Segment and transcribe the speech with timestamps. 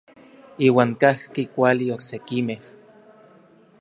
[0.67, 2.63] Iuan kajki kuali oksekimej.